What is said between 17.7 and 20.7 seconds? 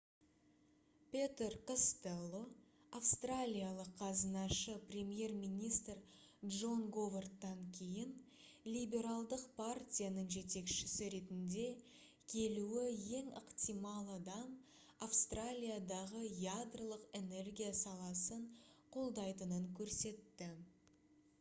саласын қолдайтынын көрсетті